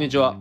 [0.00, 0.34] んにちは。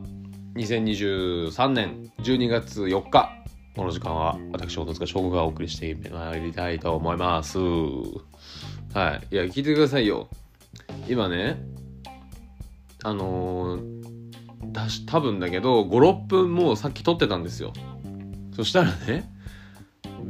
[0.55, 3.29] 2023年12月4日
[3.75, 7.57] この時間は私小塚翔吾がお送りしてまいりたいと思います。
[7.59, 9.35] はい。
[9.35, 10.29] いや聞いてくださいよ。
[11.09, 11.61] 今ね
[13.03, 17.73] あのー、だし多分だけど56分もうさっき撮ってたんですよ。
[18.55, 19.29] そしたらね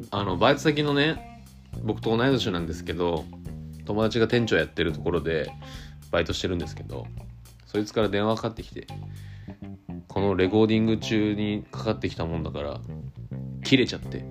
[0.10, 1.44] あのバイト先のね
[1.84, 3.26] 僕と同い年なんですけど
[3.86, 5.52] 友達が店長やってるところで
[6.10, 7.06] バイトしてるんですけど
[7.72, 8.88] そいつから電話かかってきて
[10.08, 12.82] このレコーディング中にかかってきたもんだから
[13.64, 14.26] 切れちゃって。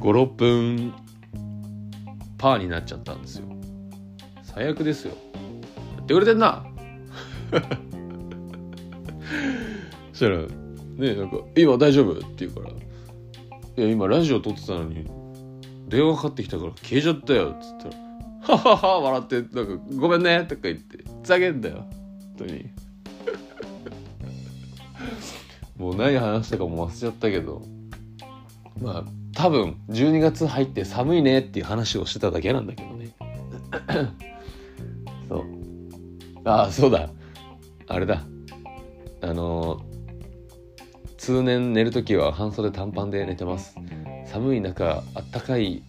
[0.00, 0.92] 56分
[2.36, 3.46] パーになっちゃったんですよ。
[4.42, 5.14] 最悪ですよ。
[5.96, 6.66] やってくれてんな。
[10.12, 12.68] そしたらねなんか「今大丈夫?」って言うから
[13.76, 15.06] 「いや今ラジオ撮ってたのに
[15.88, 18.03] 電話かかってきたから消えちゃったよ」っつったら
[18.56, 21.86] 「ははは笑ってなんかごめんね」とか言ってふざけんだよ
[22.36, 22.70] 本当に。
[25.76, 27.62] もう何話したかも忘れちゃったけど
[28.80, 33.10] まあ多分12月入って寒いねっていう話をしてただけなんだけどね。
[35.28, 35.44] そう。
[36.44, 37.10] ああそうだ。
[37.88, 38.22] あれだ。
[39.20, 39.80] あの
[41.16, 43.76] 通年寝る時は半袖短パンで寝てます。
[44.26, 45.82] 寒い中あったかい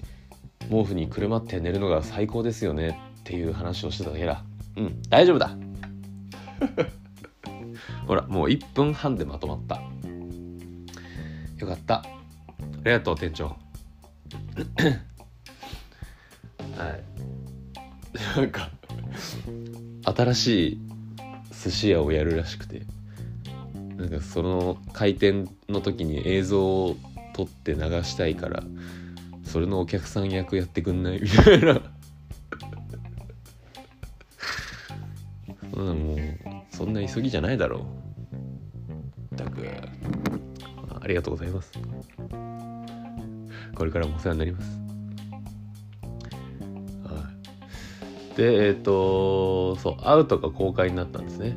[0.70, 4.44] 毛布にくるまって寝るのが最高ですよねっていう話をしてただけだ。
[4.78, 5.56] うん大丈夫だ。
[8.08, 9.82] ほらもう1分半でまとまった。
[11.58, 11.96] よかった。
[11.96, 12.04] あ
[12.84, 13.46] りがとう店長。
[16.78, 17.04] はい。
[18.38, 18.70] なんか
[20.04, 20.80] 新しい
[21.64, 22.84] 寿司屋をやるらしくて。
[23.98, 26.98] なんかその開店の時に映像を
[27.34, 28.64] 撮って流したいから
[29.46, 31.22] それのお客さん役やってくんない？
[31.22, 31.82] みたいな。
[35.74, 36.18] そんなもう
[36.72, 37.86] そんな急ぎじゃないだろ
[39.32, 39.36] う。
[39.36, 39.66] たく。
[41.02, 41.72] ありがとうございます。
[43.76, 44.86] これからもお世話になります。
[48.36, 51.56] でえっ、とそうアウトが公開になったんですね。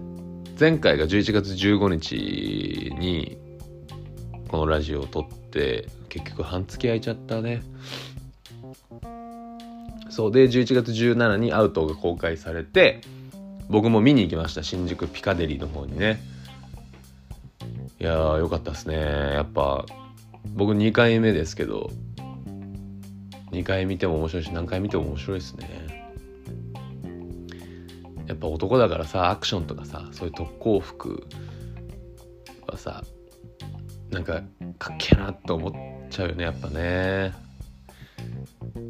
[0.58, 3.38] 前回が11月15日に
[4.48, 7.62] このラジオを撮って結局半月空いちゃったね。
[10.10, 13.00] そうで11月17にアウトが公開されて
[13.68, 16.20] 僕も見に行きました新宿ピカデリーの方にね。
[18.00, 18.96] いやーよかったですね。
[18.96, 19.84] やっぱ
[20.54, 21.90] 僕2回目ですけど
[23.52, 25.88] 2回見ても面白いし何回見ても面白いですね。
[28.26, 31.26] やっぱ男だからさアクションとかさそういう特攻服
[32.66, 33.02] はさ
[34.10, 34.42] なんか
[34.78, 35.72] かっけなって思っ
[36.10, 37.34] ちゃうよねやっぱね。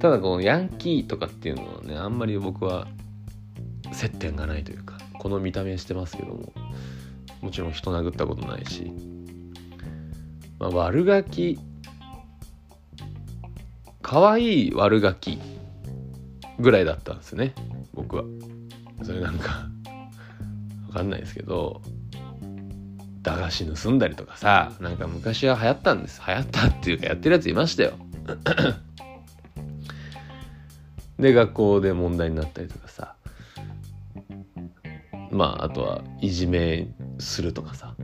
[0.01, 2.87] ただこのヤンキーとかっていうのはねあんまり僕は
[3.93, 6.53] 接点がないというかこの見た目してますけども
[7.41, 8.93] もちろん人殴ったことないし、
[10.59, 11.59] まあ、悪ガキ
[14.03, 15.39] 可愛い悪ガキ
[16.59, 17.55] ぐらいだったんですね
[17.95, 18.25] 僕は。
[19.03, 19.69] それなんか
[20.89, 21.81] わかんないですけど。
[23.29, 26.23] 駄菓子盗んだりとかさなんか昔は流行ったんです。
[26.27, 27.93] 流行ったっていうかやってるやついましたよ。
[31.19, 33.17] で学校で問題になったりとかさ。
[35.31, 37.95] まああとはいじめするとかさ。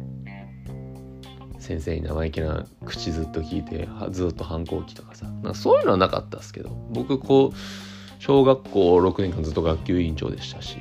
[1.59, 5.25] 先生に生意気な口ずっと聞いてずっと反抗期とかさ。
[5.25, 6.69] なんかそういうのはなかったですけど。
[6.91, 7.56] 僕こう
[8.19, 10.77] 小学校6年間ずっと学級委員長でしたし。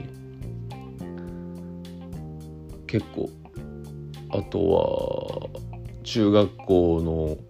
[2.87, 3.29] 結構
[4.33, 5.61] あとは
[6.03, 7.01] 中学校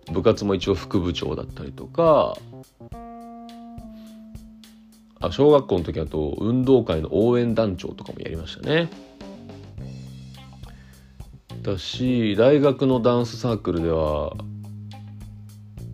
[0.07, 2.37] の部活も一応副部長だったりとか
[5.21, 8.89] あ小学校の時あと運動会の応援団長とかもやりましたね。
[11.61, 14.35] だし大学のダンスサークルでは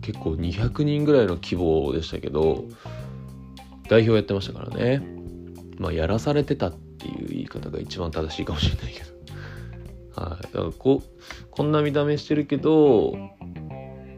[0.02, 2.64] 結構200人ぐらいの規模でしたけど
[3.88, 5.00] 代表やってましたからね。
[5.78, 9.09] まあやらされてたっていう言い方が一番正しいかもしれないけど。
[10.16, 10.42] はい。
[10.42, 11.02] だからこ
[11.50, 13.14] こんな見た目してるけど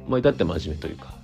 [0.09, 1.15] まあ至って真面目というか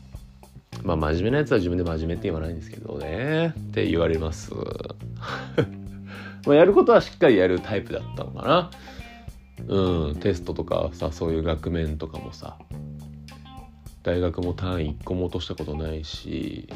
[0.82, 4.52] まあ真面目なやつは自分で真面目って言わないんですけどねって言われます。
[6.46, 8.70] まあやることはしっかりやるタイプだったのかな。
[9.66, 12.56] うんテストとかさそういう学面とかもさ
[14.04, 16.68] 大学も単位1個も落としたことないし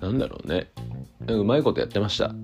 [0.00, 0.70] なんだろうね。
[1.26, 2.34] うまいことやってました。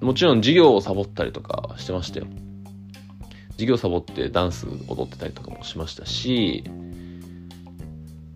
[0.00, 2.26] もちろん授業をサボったりとかしてましたよ。
[3.60, 6.64] 授業サボってダンス踊ってたりとかもしましたし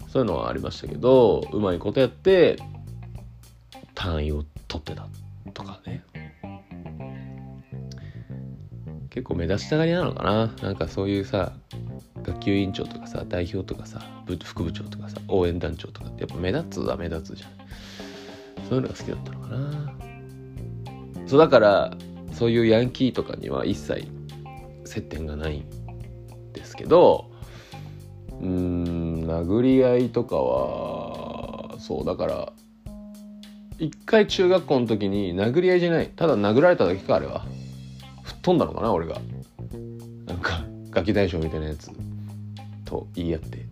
[0.09, 2.59] そういうのはありましたけどうまいことやって
[3.95, 5.09] 単位を取ってた
[5.55, 6.05] とかね。
[9.09, 10.47] 結構目立ちたがりなのかな。
[10.61, 11.53] なんかそういうさ
[12.23, 14.01] 学級委員長とかさ代表とかさ
[14.45, 17.51] 副部長とかさ応援団長とかってやっぱ目立つは目立つじゃん。
[18.69, 19.95] そういうのが好きだったのかな。
[21.27, 21.97] そうだから
[22.33, 24.07] そういうヤンキーとかには一切
[24.95, 27.31] 接点がないんですけど
[28.41, 32.53] うん殴り合いとかはそうだから
[33.79, 36.09] 一回中学校の時に殴り合いじゃない。
[36.15, 37.45] ただ殴られただけかあれは。
[38.23, 39.21] 吹っ飛んだのかな俺が。
[40.27, 41.91] なんかガキ大将みたいなやつ。
[42.85, 43.67] と言い合って。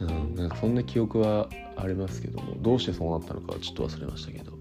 [0.00, 2.54] うんなんかそんな記憶はありますけども。
[2.58, 4.52] どうしてそうなったのかはちょっと忘れましたけど。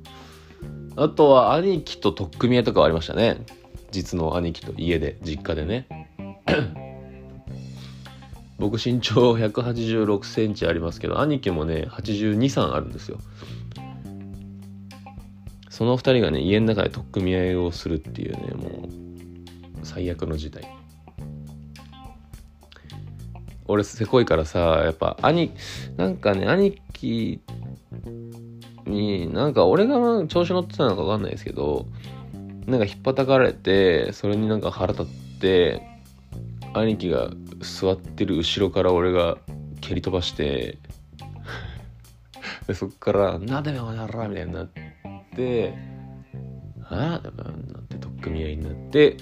[0.95, 3.45] あとは兄貴と取っ組み合いとかはありましたね。
[3.91, 5.87] 実の兄貴と家で実家でね。
[8.57, 13.17] 僕身長186センチありますけど兄貴もね82、3あるんですよ。
[15.69, 18.89] その2人がね家の中で取っ組み合いをするっていうねもう
[19.83, 20.67] 最悪の事態。
[23.67, 25.51] 俺せこいからさやっぱ兄
[25.97, 27.39] なんかね兄貴
[28.85, 31.87] になんか俺が調子乗ってたのか分かんないですけど
[32.67, 35.05] なんか引っ叩かれてそれになんか腹立っ
[35.39, 35.81] て
[36.73, 37.29] 兄貴が
[37.59, 39.37] 座ってる後ろから俺が
[39.81, 40.77] 蹴り飛ばして
[42.67, 44.69] でそっから「なんでもやら」みたいになっ
[45.35, 45.73] て
[46.85, 49.17] 「ああ?」なって取っ組み合いになって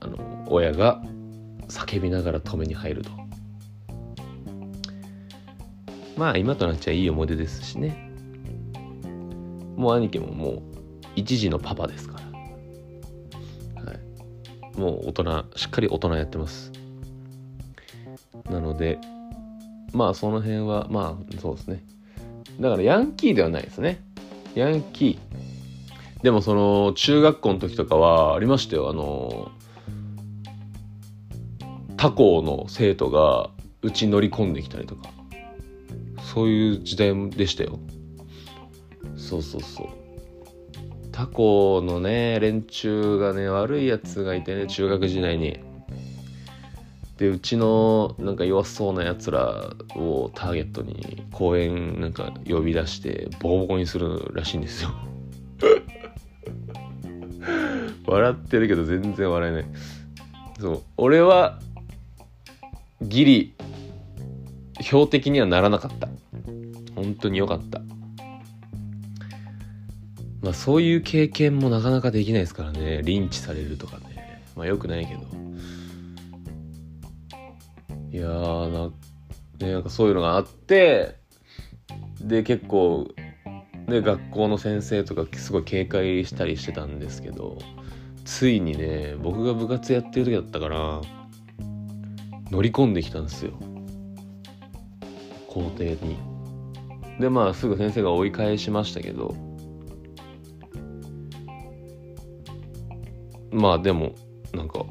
[0.00, 1.02] あの親が
[1.68, 3.10] 叫びながら止めに入ると
[6.16, 8.10] まあ今となっちゃいい思い出ですしね
[9.76, 10.77] もう兄貴ももう
[11.16, 12.18] 一時のパパですか
[13.74, 16.72] ら、はい、もう大人しっかり大人やってます。
[18.50, 18.98] なので
[19.92, 21.84] まあその辺はまあそうですね。
[22.60, 24.02] だからヤンキーではないですね。
[24.54, 26.22] ヤンキー。
[26.22, 28.90] でもその中学校の時とかはありましたよ。
[28.90, 29.50] あの
[31.96, 33.50] 他校の生徒が
[33.82, 35.10] うち乗り込んできたりとか。
[36.34, 37.78] そういう時代でしたよ。
[39.16, 39.86] そうそうそう。
[41.18, 45.58] 他校のね連中がね悪いやつがいてね中学時代に。
[47.16, 54.90] でうちのなんか弱そうなやつらをターゲットに公園なんか呼び出してボコボコにするらしいんですよ。
[58.06, 59.64] 笑ってるけど全然笑えない。
[60.60, 60.82] そう。
[60.96, 61.58] 俺は
[63.02, 63.54] ギリ
[64.82, 66.08] 標的にはならなかった。
[66.94, 67.87] 本当に良かった。
[70.42, 73.02] まあそういう経験もなかなかできないですからね。
[73.02, 74.44] リンチされるとかね。
[74.56, 75.20] まあよくないけど。
[78.10, 81.16] いやーな,、ね、なんかそういうのがあって
[82.20, 83.08] で結構
[83.86, 87.58] で学校の先生とかすごい警戒したりしてたんですけど
[88.24, 91.00] ついにね僕が部活やってる時だったから
[92.50, 93.52] 乗り込んできたんですよ。
[95.48, 96.16] 校庭に。
[97.20, 99.34] でまあすぐ先生が追い返しましたけど
[103.58, 104.14] まあでも
[104.54, 104.84] なんか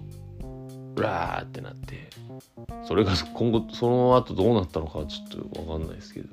[0.95, 2.09] うわーってなって
[2.87, 6.27] それが今後その後どうなったのかちょっと分かんないですけど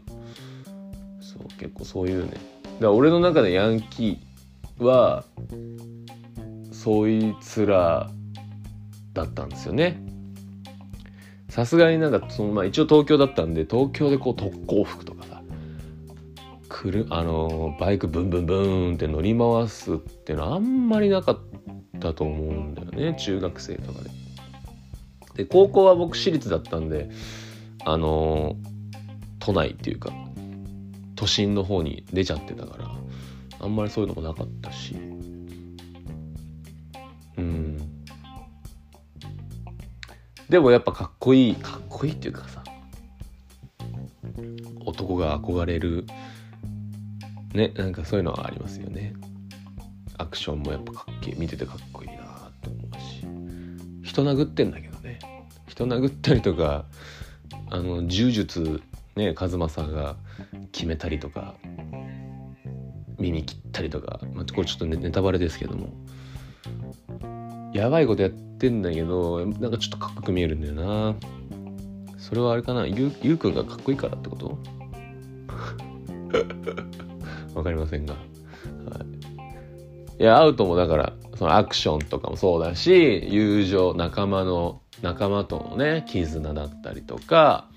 [1.20, 2.32] そう結構そういうね。
[2.32, 2.40] だか
[2.80, 5.24] ら俺の中でヤンキーは
[6.72, 8.10] そいつら
[9.12, 10.02] だったんですよね。
[11.48, 15.40] さすがになんかそのまあ一応東京だったんで東京でこう特攻服とかさ
[16.68, 21.53] くるあのバイクブンブンブンって乗り回すっていうのはあんまりなかった
[22.12, 24.10] と思うんだよね中学生とかで。
[25.36, 27.10] で高校は僕私立だったんで
[27.84, 28.56] あの
[29.40, 30.12] 都内っていうか
[31.16, 32.90] 都心の方に出ちゃってたから
[33.60, 34.94] あんまりそういうのもなかったし。
[37.36, 37.76] うん。
[40.48, 42.62] でもやっぱかっこいいかっこいいっていうかさ
[44.84, 46.04] 男が憧れる
[47.54, 49.14] ねなんかそういうのはありますよね。
[50.18, 52.18] アクションもやっぱかっけ見ててかっこいいなっ
[52.62, 54.08] て思うし。
[54.10, 55.18] 人殴ってんだけどね。
[55.66, 56.84] 人殴ったりとか
[57.70, 58.80] あの柔術
[59.16, 60.16] ね和正が
[60.72, 61.54] 決めたりとか
[63.18, 65.92] 耳切ったりとか、まあ、これちょっとネタバレですけども。
[67.72, 71.16] やばいことやってんだけどなんかちょっとかっこよく見えるんだよな。
[72.18, 72.86] それはあれかな？
[72.86, 74.56] ゆゆうくんがかっこいいからってこと？
[77.54, 78.14] わかりませんが、
[80.18, 87.68] い、やアウトもだからそのアクションとかもそうだし友情仲間の仲間とのね絆だったりとか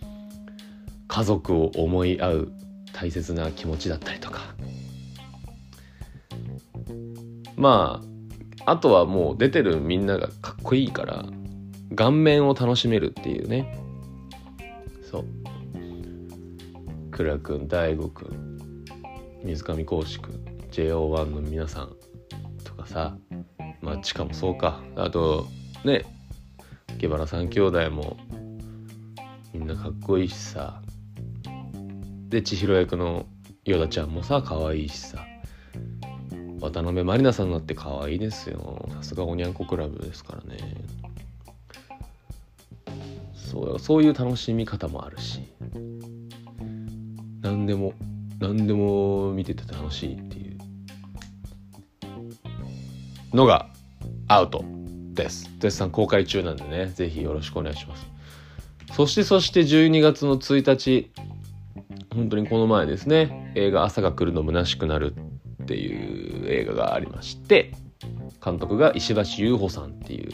[1.07, 2.51] 家族を思い合う
[2.93, 4.55] 大切な気持ちだったりとか。
[7.55, 8.01] ま
[8.65, 11.25] ああとはもう出てるみんながかっこいいから
[11.95, 13.79] 顔面を楽しめるっていうね。
[15.09, 15.25] そう。
[17.11, 18.85] 倉くん大悟くん
[19.43, 20.33] 水上浩司くん
[20.69, 22.06] JO1 の皆さん。
[22.97, 23.15] さ
[23.81, 24.81] まあ地下もそうか。
[24.95, 25.45] あと
[25.85, 26.03] ね
[26.95, 28.17] 池原三兄弟も
[29.53, 30.81] みんなかっこいいしさ。
[32.29, 33.27] で千尋役の
[33.65, 35.23] ヨダちゃんもさ可愛いしさ。
[36.59, 38.89] 渡辺満里奈さんだって可愛いですよ。
[38.95, 40.57] さすがおにゃんこクラブですからね。
[43.35, 45.41] そうそういう楽しみ方もあるし。
[47.41, 47.93] 何でも
[48.39, 50.26] 何でも見てて楽しい。
[53.33, 53.67] のが
[54.27, 54.63] アウト
[55.13, 55.49] です。
[55.59, 58.07] 絶賛公開中なんでね是非よろしくお願いします。
[58.93, 61.11] そしてそして12月の1日
[62.15, 65.13] 本当にこの前ですね映画「朝が来るの虚しくなる」
[65.63, 67.73] っていう映画がありまして
[68.43, 70.31] 監督が石橋優穂さんっていう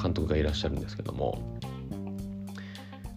[0.00, 1.58] 監督がいらっしゃるんですけども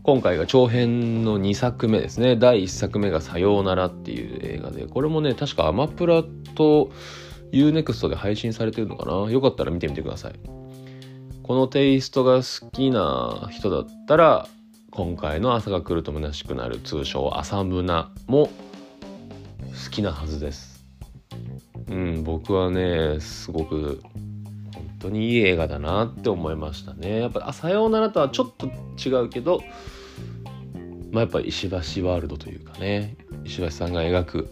[0.01, 2.35] 今回が長編の2作目ですね。
[2.35, 6.23] 第1作目が「さようなら」っていう映画でこれもね確かアマプラ
[6.55, 6.91] と
[7.53, 9.31] UNEXT で配信されてるのかな？
[9.31, 10.33] よかったら見てみてください。
[11.43, 14.47] このテイストが好きな人だったら
[14.91, 18.51] 今回の朝が来ると虚しくなる通称朝胸も好
[19.91, 20.83] きなはずです。
[21.89, 27.19] うん僕はねすごく本当にいい映画だなって思いましたね。
[27.19, 28.67] やっぱ「さようなら」とはちょっと
[28.97, 29.61] 違うけど
[31.11, 34.49] まあやっぱ石橋ワールドというかね石橋さんが描く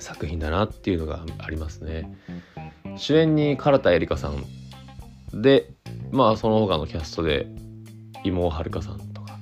[0.00, 2.16] 作品だなっていうのがありますね。
[2.96, 4.44] 主演に唐田絵里香さん
[5.42, 5.70] で
[6.10, 7.46] まあその他のキャストで
[8.24, 9.38] 妹尾遥さんとか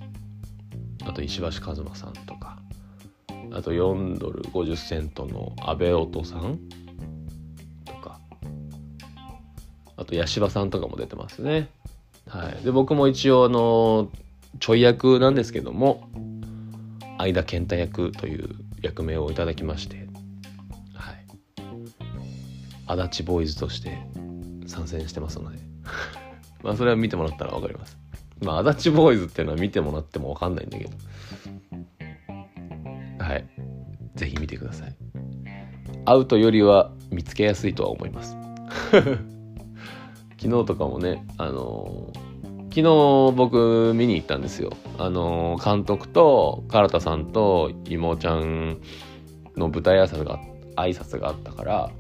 [1.05, 2.59] あと石橋一馬さんとか
[3.53, 6.59] あと4ドル50セントの阿部音さん
[7.85, 8.21] とか
[9.97, 11.69] あと八柴さんとかも出てますね。
[12.29, 12.65] はい。
[12.65, 14.11] で僕も一応あの
[14.61, 16.09] ちょい役なんですけども
[17.19, 20.08] 相田健太役という役名をいただきまして
[22.89, 23.99] 足立ボーイズとして
[24.67, 25.59] 参戦してますので
[26.63, 27.99] まあそれは見てもらったら分かります
[28.41, 30.91] まあ、足立ボーイズっていうのは見てもらってもわかんないんだけど。
[33.19, 33.45] はい。
[34.15, 34.95] ぜひ見てください。
[36.05, 38.37] 会うとよりは見つけやすいとは思います。
[40.41, 42.75] 昨日とかもね、あのー、昨
[43.33, 44.71] 日僕見に行ったんですよ。
[44.99, 48.79] あの、監督と唐田さんと妹ちゃん
[49.57, 50.39] の舞台挨拶が
[50.77, 51.91] 挨拶があったから、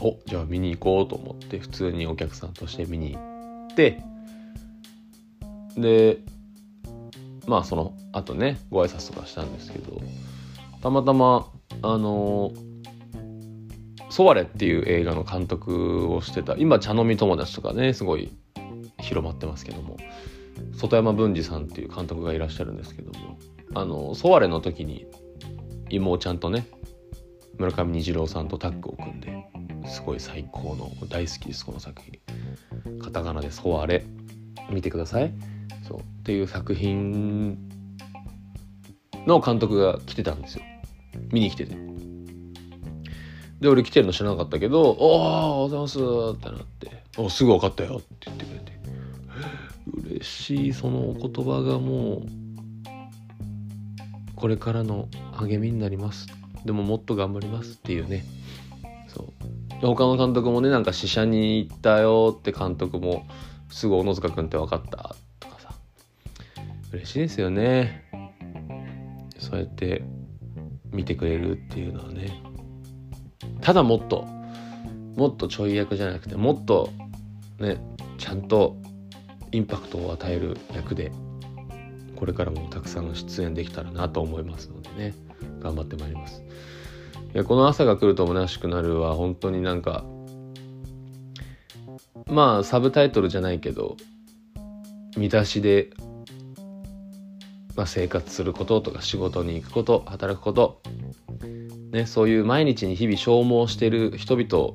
[0.00, 4.00] おじゃあ見に行こうと思って普通にお客さんとして見に行って
[5.76, 6.18] で
[7.46, 10.00] まあその後ねご挨拶とかしたんですけど
[10.82, 11.46] たまたま
[11.82, 12.52] あの
[14.10, 18.30] 「ソワレ」っていう映画の監督をしてた今茶飲み友達とかねすごい
[19.00, 19.96] 広まってますけども
[20.74, 23.38] 外山文治さんっていう監督がいらっしゃるんですけども
[23.74, 25.06] あのソワレの時に
[25.90, 26.66] 妹ちゃんとね
[27.58, 29.32] 村上虹郎さんとタッグを組んで
[29.88, 33.00] すごい最高の大好きですこの作品。
[33.00, 34.04] カタカナで「ソワレ」
[34.70, 35.32] 見てください。
[35.86, 35.98] そう。
[36.00, 37.58] っていう作品
[39.26, 40.64] の監督が来てたんですよ。
[41.32, 41.76] 見に来てて。
[43.60, 48.78] で俺来てるの知らなかったけど「おおおはようございます」ってなって「おすぐ分かったよ」って言ってくれて。
[50.04, 52.26] 嬉しいそのお言葉がもう
[54.36, 56.26] これからの励みになります。
[56.64, 58.24] でももっと頑張りますっていうね。
[59.80, 63.26] 他の監督もねなんか試写に行ったよって監督も
[63.70, 65.74] すぐ小野塚君って分かったとかさ。
[66.92, 68.04] 嬉しいですよね。
[69.38, 70.02] そうやって
[70.90, 72.42] 見てくれるっていうのはね。
[73.60, 74.26] ただもっと
[75.16, 76.90] もっとちょい役じゃなくてもっと
[77.58, 77.78] ね
[78.18, 78.76] ちゃんと
[79.52, 81.12] インパクトを与える役で
[82.16, 85.14] これからもたくさん出演できたらなと思いますのでね。
[85.60, 86.42] 頑張ってまいります。
[87.34, 90.04] いやこの朝が来ると虚しくなるは本当になんか
[92.26, 93.96] まあサブタイトルじゃないけど
[95.16, 95.90] 見出しで
[97.78, 100.82] まあ、生活することとか仕事に行くこと働くこと、
[101.92, 104.74] ね、そういう毎日に日々消耗してる人々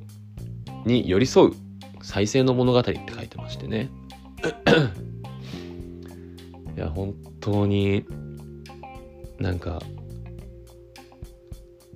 [0.85, 1.51] に寄り添う
[2.01, 3.89] 再生の物語って書いてましてね。
[6.77, 8.05] いや本当に
[9.37, 9.81] なんか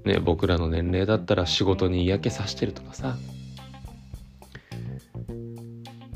[0.08, 3.18] ね僕らの年齢だったら仕事に嫌気さしてるとかさ。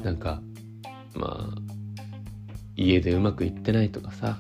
[0.03, 0.41] なんか
[1.13, 1.62] まあ
[2.75, 4.39] 家でうまくいってないとかさ。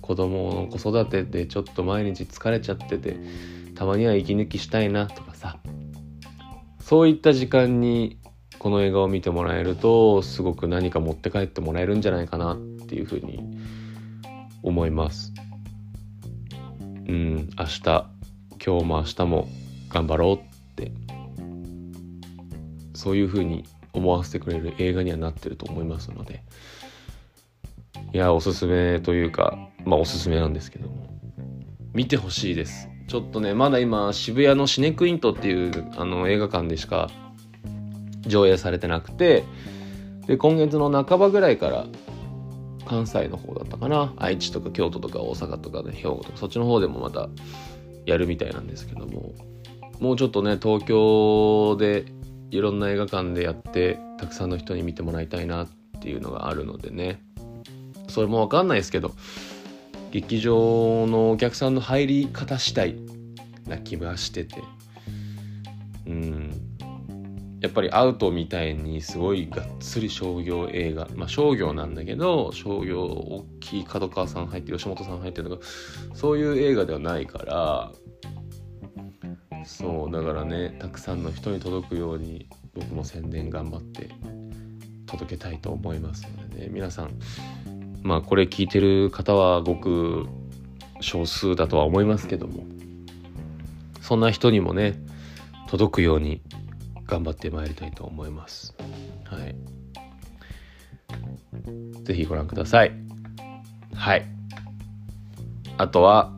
[0.00, 3.16] 子供の子育てでちょっと毎日疲れちゃってて
[3.76, 5.58] たまには息抜きしたいなとかさ。
[6.80, 8.18] そういった時間に
[8.58, 13.40] この映画を見てもらえるとすごく何か持って帰ってもらえるんじゃないかなっていうふうに
[14.62, 15.32] 思います。
[17.08, 18.11] うん明日。
[18.64, 19.48] 今日も明日も
[19.88, 20.38] 頑張ろうっ
[20.76, 20.92] て
[22.94, 26.44] そういうふうに思わせてくれる映画にはなってると思いますので
[28.12, 31.08] いやおすすめというかまあおすすめなんですけども
[31.92, 32.88] 見てほしいです。
[33.08, 37.10] ちょっとねまだ今渋谷のシネクイントっていうあの映画館でしか
[38.22, 39.44] 上映されてなくて
[40.26, 41.86] で今月の半ばぐらいから
[42.86, 44.14] 関西の方だったかな。
[44.16, 47.28] 愛知とか京都とか大阪とかね兵庫とかそっちの方でもまた
[48.06, 49.32] やるみたいなんですけども
[50.00, 52.06] もうちょっとね東京で
[52.50, 55.68] いろんな映画館でやってたくさんの人に見てもらいたいなっ
[56.00, 57.22] ていうのがあるのでね。
[58.08, 59.14] それも分かんないですけど
[60.10, 62.96] 劇場のお客さんの入り方次第
[63.66, 64.62] な気はしてて。
[66.06, 66.61] うん。
[67.62, 71.08] やっぱりアウトみたいにすごいがっつり商業映画。
[71.14, 75.64] まあ商業なんだけど商業大きい角川さん入って吉本さん入ってるとか
[76.12, 77.92] そういう映画ではないから。
[79.64, 84.10] そうだからねたくさんの人に届くように僕も宣伝頑張って
[85.06, 86.68] 届けたいと思いますのでね。
[86.68, 87.16] 皆さん
[88.02, 90.26] まあこれ聞いてる方はごく
[91.00, 92.64] 少数だとは思いますけども
[94.00, 94.94] そんな人にもね
[95.68, 96.42] 届くように
[97.06, 98.74] 頑張ってまいりたいと思います。
[99.24, 99.54] はい。
[102.04, 102.92] 是非ご覧ください。
[103.94, 104.26] はい。
[105.78, 106.32] あとは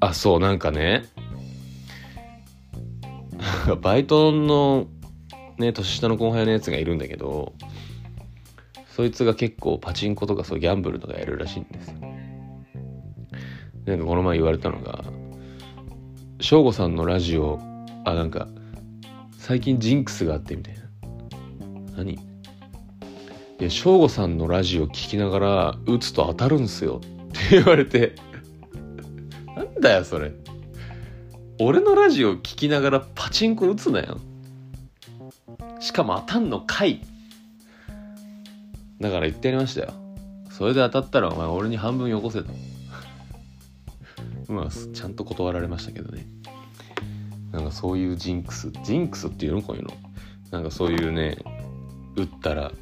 [0.00, 1.04] あそうなんかね。
[3.80, 4.86] バイトの
[5.58, 7.52] ね年下の後輩のやつがいるんだけど
[8.88, 11.88] そいつが結構パチンコとかそうギャンブルとかやるらしいんです。
[11.90, 11.94] よ。
[13.86, 15.04] なんかこの前言われたのが
[16.40, 17.58] 省吾さんのラジオ
[18.04, 18.48] あなんか
[19.42, 20.82] 最近ジンクスがあってみたいな。
[21.96, 22.12] 何？
[22.12, 22.18] い
[23.58, 27.00] や省吾さんのラジオ聞きながら打つと当たるんすよ。
[27.00, 28.14] って言われて。
[29.56, 30.32] なんだよそれ。
[31.58, 34.20] 俺のラジオ聞きながらパチンコ打つなよ。
[35.80, 37.00] しかも当たんのかい。
[39.00, 39.92] だから言ってやりましたよ。
[40.52, 42.52] それで当たったらお前俺に半分よこせと。
[44.46, 46.28] まあちゃんと断られましたけどね。
[47.52, 49.62] なんかそういうジンクスジンクスっていうの？
[49.62, 49.90] こういうの。
[50.50, 51.36] なんかそういうね
[52.16, 52.72] 打ったら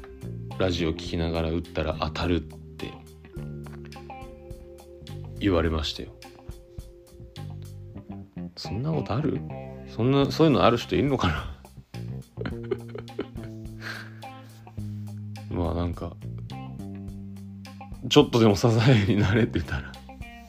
[0.57, 2.91] ラジオ聞きながら打ったら当たるって
[5.39, 6.09] 言われましたよ。
[8.55, 9.39] そんなことある？
[9.95, 11.57] そんなそういうのある人いるのかな？
[15.55, 16.13] まあなんか
[18.09, 18.67] ちょっとでも支
[19.07, 19.91] えになれてたら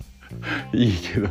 [0.72, 1.28] いいけど。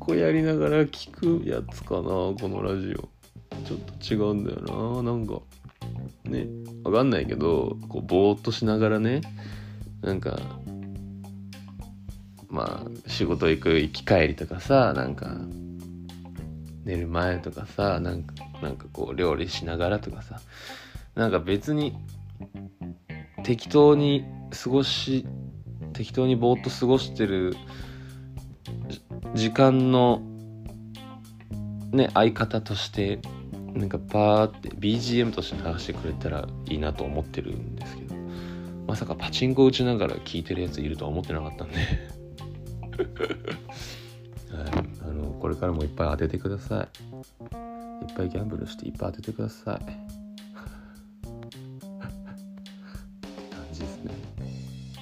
[0.00, 1.10] パチンコやりながら聞
[1.42, 3.08] くやつかなこのラジオ。
[3.66, 5.12] ちょっと違うんだよな。
[5.12, 5.40] なんか
[6.24, 6.46] ね
[6.84, 9.20] わかんないけどこうぼーっとしながらね
[10.02, 10.38] なんか
[12.48, 15.36] まあ仕事行く行き帰りとかさなんか
[16.84, 20.40] 寝る前とかさなんかなんかこう料理しながらとかさ
[21.14, 21.94] なんか別に
[23.44, 25.26] 適当に過ごし
[25.92, 27.54] 適当にぼーっと過ごしてる
[29.34, 30.22] 時間の
[31.92, 33.20] ね相方として
[33.74, 38.16] なんかパーって BGM として流してくれたらいいなと思ってるんですけど
[38.86, 41.76] まさかパチンコ打ちながら聞いてるやついるとは思ってなかったんで。
[44.50, 44.70] はい、
[45.02, 46.84] あのこれからもいっぱい当ててください。
[46.84, 46.86] い
[48.10, 49.84] っぱいギャンブルしていっぱい当ててください。
[51.86, 52.00] 感
[53.72, 54.12] じですね。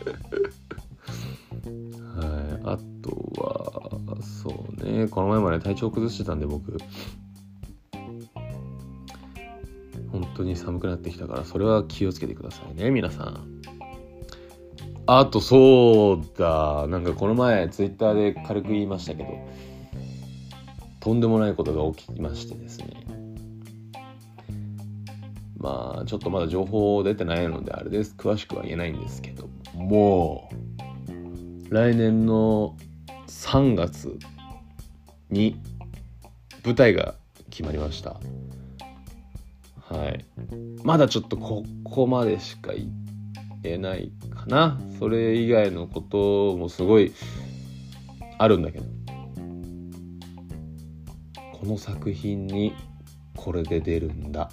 [2.14, 2.60] はい。
[2.64, 3.27] あと
[4.42, 5.08] そうね。
[5.08, 6.76] この前まで体調崩してたんで僕。
[10.12, 13.62] 本当に寒くなってきたからそれは気をつけてくださいね皆さん。
[15.06, 16.86] あとそうだ。
[16.88, 19.30] なんかこの前ツイッターで軽く言いましたけど
[21.00, 22.86] とんでもないことが起きましてですね。
[25.56, 28.14] まあちょっとまだ情報出てないのであれです。
[28.16, 30.48] 詳しくは言えないんですけども。
[30.52, 32.76] う来年の
[33.28, 34.18] 3月
[35.30, 35.60] に
[36.64, 37.14] 舞台が
[37.50, 38.20] 決まりました。
[39.94, 40.24] はい。
[40.82, 42.90] まだちょっとここまでしか言
[43.64, 44.80] えないかな。
[44.98, 47.12] それ以外のこともすごい
[48.38, 48.84] あるんだけど。
[51.52, 52.72] この作品に
[53.36, 54.50] これで出るんだ。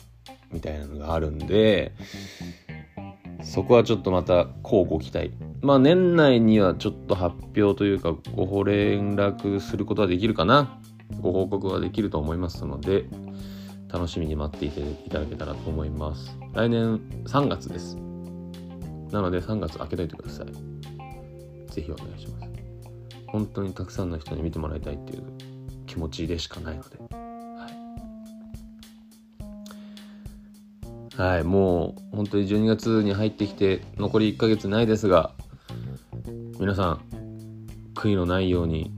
[0.51, 1.93] みたいなのがあるんで。
[3.45, 5.31] そこはちょっとまた乞うご期待。
[5.61, 10.81] まあ年内にはちょっと発表というかご連絡することはできるかな。
[11.21, 13.05] ご報告ができると思いますので
[13.93, 16.37] 楽しみに待っていていただけたらと思います。
[16.53, 17.95] 来年3月です。
[19.11, 20.47] なので3月開けといてください。
[21.71, 22.49] ぜひお願いします。
[23.27, 25.23] 本当にたくさんの人に見てもらいたいっていう
[25.85, 27.24] 気持ちでしかないので。
[31.17, 35.31] はい、もう本当に12月に入ってきて残り1ヶ月ないですが
[36.59, 37.01] 皆さん
[37.93, 38.91] 悔いのないように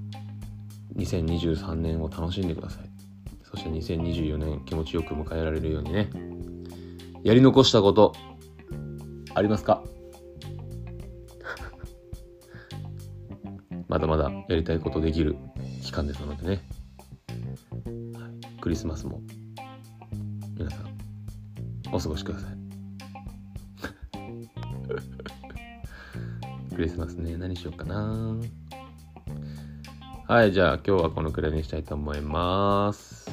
[0.96, 2.90] 2023年を楽しんでください。
[3.44, 6.10] そして2024年気持ちよく迎えられるようにね。
[7.24, 8.14] やり残したこと
[9.36, 9.82] ありますか？
[13.88, 15.36] まだまだやりたいことできる
[15.84, 16.64] 期間ですのでね、
[18.14, 19.22] はい、クリスマスも
[20.58, 20.87] 皆さん
[21.92, 22.58] お過ごしください。
[26.76, 27.38] クリスマスね。
[27.38, 28.36] 何しようかな。
[30.28, 33.32] はいじゃあ今日はこのくらいにしたいと思います。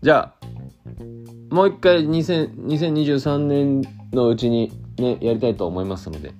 [0.00, 3.82] じゃあもう一回2023年
[4.12, 6.32] のうちにねやりたいと思いますので。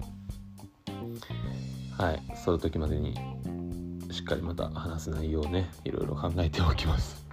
[1.98, 3.14] はいその時までに
[4.10, 7.24] しっかりまた話す内容をねいろいろ考えておきます。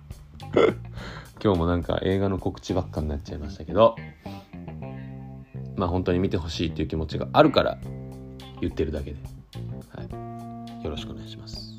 [1.42, 3.96] 今日もなんか映画の告知ばっかになっちゃいましたけど
[5.76, 7.78] まあ本当に見てほしいっていう気持ちがあるから
[8.62, 9.18] 言ってるだけで、
[9.96, 10.04] は
[10.82, 11.70] い、よろしくお願いします。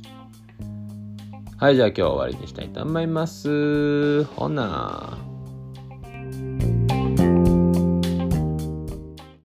[1.58, 4.24] はいじゃあ今日は終わりにしたいと思います。
[4.24, 5.29] ほな